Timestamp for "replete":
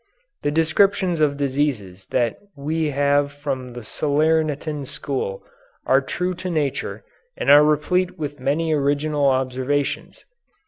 7.63-8.17